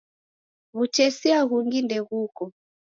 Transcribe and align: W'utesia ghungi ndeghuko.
W'utesia 0.75 1.37
ghungi 1.49 1.79
ndeghuko. 1.85 2.43